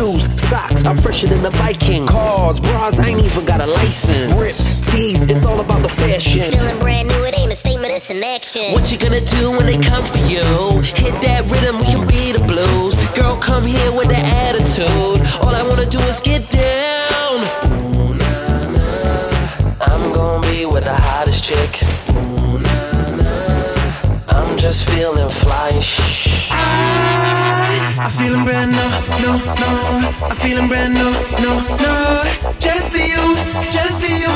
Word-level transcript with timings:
Shoes, 0.00 0.40
socks, 0.40 0.86
I'm 0.86 0.96
fresher 0.96 1.26
than 1.26 1.42
the 1.42 1.50
Viking. 1.50 2.06
Cars, 2.06 2.58
bras, 2.58 2.98
I 2.98 3.08
ain't 3.08 3.20
even 3.22 3.44
got 3.44 3.60
a 3.60 3.66
license. 3.66 4.32
Rip, 4.32 4.56
tees, 4.88 5.26
it's 5.26 5.44
all 5.44 5.60
about 5.60 5.82
the 5.82 5.90
fashion. 5.90 6.40
Feeling 6.40 6.78
brand 6.78 7.08
new, 7.08 7.22
it 7.24 7.38
ain't 7.38 7.52
a 7.52 7.54
statement, 7.54 7.92
it's 7.92 8.08
an 8.08 8.24
action. 8.24 8.72
What 8.72 8.90
you 8.90 8.96
gonna 8.96 9.20
do 9.20 9.50
when 9.50 9.66
they 9.66 9.76
come 9.76 10.02
for 10.02 10.16
you? 10.20 10.40
Hit 10.96 11.20
that 11.20 11.44
rhythm, 11.52 11.76
we 11.80 11.84
can 11.84 12.06
beat 12.08 12.32
the 12.32 12.42
blues. 12.46 12.96
Girl, 13.14 13.36
come 13.36 13.66
here 13.66 13.92
with 13.92 14.08
the 14.08 14.16
attitude. 14.16 15.20
All 15.44 15.54
I 15.54 15.62
wanna 15.68 15.84
do 15.84 15.98
is 16.08 16.18
get 16.20 16.48
down. 16.48 17.36
Ooh, 17.92 18.14
nah, 18.16 18.70
nah. 18.72 19.84
I'm 19.84 20.14
gonna 20.14 20.40
be 20.48 20.64
with 20.64 20.84
the 20.84 20.94
hottest 20.94 21.44
chick. 21.44 21.82
Ooh, 22.16 22.58
nah. 22.58 24.30
I'm 24.30 24.56
just 24.56 24.88
feeling 24.88 25.28
fly 25.28 25.78
shh. 25.78 26.48
I, 26.50 27.39
I'm 28.02 28.10
feeling 28.10 28.44
brand 28.44 28.70
new, 28.72 28.88
no, 29.20 29.36
no. 29.36 29.70
I'm 30.24 30.36
feeling 30.36 30.68
brand 30.68 30.94
new, 30.94 31.10
no, 31.44 31.60
no. 31.84 32.54
Just 32.58 32.90
for 32.90 32.96
you, 32.96 33.36
just 33.70 34.00
for 34.00 34.06
you. 34.06 34.32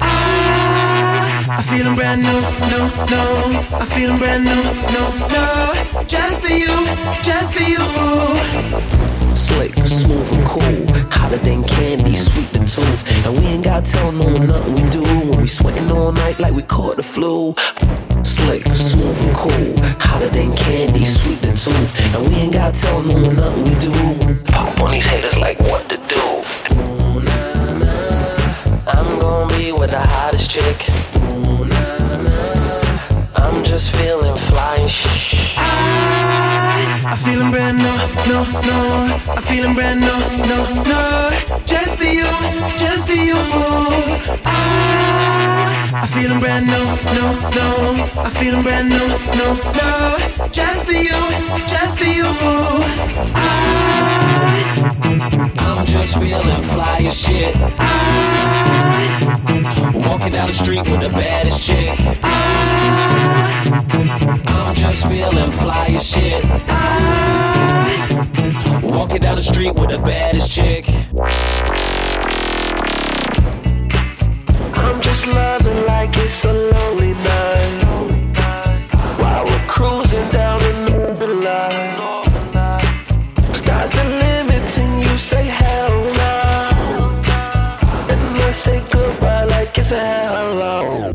Ah, 0.00 1.44
I, 1.48 1.56
I'm 1.56 1.62
feeling 1.64 1.96
brand 1.96 2.22
new, 2.22 2.40
no, 2.70 2.80
no. 3.10 3.66
I'm 3.78 3.86
feeling 3.86 4.18
brand 4.18 4.44
new, 4.44 4.62
no, 4.94 5.04
no. 5.34 6.04
Just 6.06 6.42
for 6.42 6.52
you, 6.52 6.72
just 7.22 7.52
for 7.52 7.64
you. 7.64 7.82
Slick, 9.34 9.74
smooth 9.84 10.32
and 10.32 10.46
cool, 10.46 10.86
hotter 11.10 11.38
than 11.38 11.64
candy, 11.64 12.14
sweet 12.14 12.48
the 12.52 12.60
tooth. 12.60 13.26
And 13.26 13.38
we 13.38 13.44
ain't 13.46 13.64
gotta 13.64 13.90
tell 13.90 14.12
no 14.12 14.24
one 14.24 14.46
nothing 14.46 14.74
we 14.76 14.88
do 14.88 15.02
when 15.02 15.40
we 15.40 15.48
sweating 15.48 15.90
all 15.90 16.12
night 16.12 16.38
like 16.38 16.52
we 16.52 16.62
caught 16.62 16.96
the 16.96 17.02
flu. 17.02 17.54
Slick, 18.22 18.64
smooth 18.66 19.20
and 19.26 19.34
cool, 19.36 19.74
hotter 19.98 20.28
than 20.28 20.54
candy, 20.54 21.04
sweet 21.04 21.40
the 21.40 21.52
tooth. 21.52 22.01
And 22.72 22.80
we 22.80 22.80
ain't 22.80 22.80
gotta 22.80 22.80
tell 22.80 23.02
no 23.02 23.14
one 23.14 23.36
nothing 23.36 23.64
we 23.64 23.74
do. 23.78 24.44
Pop 24.50 24.80
on 24.80 24.90
these 24.92 25.06
haters 25.06 25.36
like 25.36 25.58
what 25.60 25.88
to 25.90 25.96
do. 25.96 26.20
Ooh, 26.74 27.20
nah, 27.20 27.78
nah. 27.78 28.88
I'm 28.88 29.18
gonna 29.18 29.56
be 29.56 29.72
with 29.72 29.90
the 29.90 30.00
hottest 30.00 30.50
chick. 30.50 30.88
Ooh, 31.16 31.64
nah, 31.64 32.22
nah. 32.22 33.36
I'm 33.36 33.64
just 33.64 33.94
feeling 33.94 34.36
fly 34.36 34.76
and 34.76 34.90
shh. 34.90 35.56
I, 35.58 37.04
I'm 37.08 37.16
feeling 37.16 37.50
brand 37.50 37.78
new, 37.78 37.96
no, 38.28 38.44
no. 38.62 39.20
I'm 39.28 39.42
feeling 39.42 39.74
brand 39.74 40.00
new, 40.00 40.18
no, 40.46 40.82
no. 40.84 41.30
Just 41.66 41.98
just 41.98 42.01
I, 46.02 46.04
I'm 46.04 46.10
feeling 46.10 46.40
brand 46.40 46.66
new, 46.66 46.72
no, 47.14 47.32
no. 47.54 48.10
I'm 48.22 48.30
feeling 48.32 48.62
brand 48.64 48.88
new, 48.88 49.06
no, 49.38 49.54
no. 49.54 50.18
Just 50.50 50.84
for 50.86 50.92
you, 50.92 51.14
just 51.68 51.96
for 51.96 52.06
you. 52.06 52.24
I, 53.36 53.46
I'm 55.58 55.86
just 55.86 56.18
feeling 56.18 56.62
fly 56.64 56.98
as 57.04 57.16
shit. 57.16 57.54
I, 57.56 57.92
Walking 59.94 60.32
down 60.32 60.48
the 60.48 60.54
street 60.54 60.90
with 60.90 61.02
the 61.02 61.10
baddest 61.10 61.62
chick. 61.62 61.96
Ah. 62.24 63.52
I'm 64.48 64.74
just 64.74 65.06
feeling 65.06 65.52
fly 65.52 65.86
as 65.86 66.04
shit. 66.04 66.44
I, 66.68 67.70
Walking 68.82 69.20
down 69.20 69.36
the 69.36 69.42
street 69.42 69.76
with 69.76 69.90
the 69.90 69.98
baddest 69.98 70.50
chick. 70.50 70.84
Say 88.52 88.80
goodbye 88.92 89.44
like 89.44 89.76
it's 89.78 89.90
a 89.92 89.98
hello. 89.98 91.10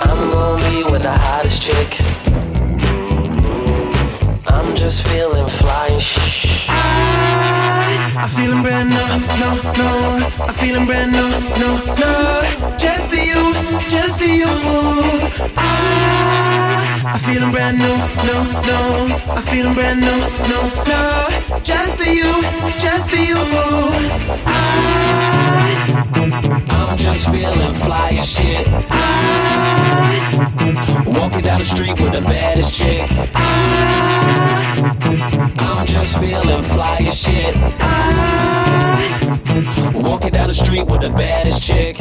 I'm 0.00 0.30
gonna 0.32 0.68
be 0.68 0.84
with 0.90 1.02
the 1.02 1.12
hottest 1.12 1.62
chick. 1.62 2.00
I'm 4.48 4.74
just 4.74 5.06
feeling 5.06 5.48
fly 5.48 5.98
shh. 5.98 7.47
I'm 8.20 8.28
feeling 8.28 8.62
brand 8.62 8.90
new, 8.90 8.96
no, 9.38 9.48
no. 9.78 9.88
I'm 10.40 10.54
feeling 10.54 10.86
brand 10.86 11.12
new, 11.12 11.28
no, 11.62 11.78
no. 12.02 12.76
Just 12.76 13.08
for 13.10 13.14
you, 13.14 13.54
just 13.88 14.18
for 14.18 14.24
you. 14.24 14.46
I, 15.56 17.02
I'm 17.06 17.18
feeling 17.20 17.52
brand 17.52 17.78
new, 17.78 17.96
no, 18.26 18.42
no. 18.66 18.78
I'm 19.30 19.42
feeling 19.42 19.74
brand 19.74 20.00
new, 20.00 20.18
no, 20.50 20.60
no. 20.90 21.60
Just 21.62 21.98
for 21.98 22.10
you, 22.10 22.42
just 22.80 23.08
for 23.08 23.16
you. 23.16 23.36
I, 24.44 24.58
I'm 26.70 26.96
just 26.98 27.30
feeling 27.30 27.74
fly 27.74 28.10
as 28.18 28.28
shit. 28.28 28.66
Ah. 28.90 29.18
Walking 31.06 31.42
down 31.42 31.60
the 31.60 31.64
street 31.64 32.00
with 32.00 32.12
the 32.12 32.20
baddest 32.20 32.74
chick. 32.74 33.08
I'm 33.34 34.07
feeling 36.16 36.62
fly 36.62 36.98
as 37.06 37.18
shit. 37.18 37.54
I, 37.56 39.30
Walking 39.94 40.30
down 40.30 40.48
the 40.48 40.54
street 40.54 40.86
with 40.86 41.02
the 41.02 41.10
baddest 41.10 41.62
chick. 41.62 41.98